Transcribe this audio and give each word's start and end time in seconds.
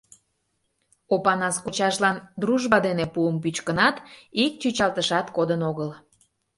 —Опанас 1.15 1.55
кочажлан 1.63 2.17
«Дружба» 2.41 2.77
дене 2.87 3.05
пуым 3.13 3.37
пӱчкынат, 3.43 3.95
ик 4.43 4.53
чӱчалтышат 4.61 5.25
кодын 5.35 5.61
огыл. 5.69 5.89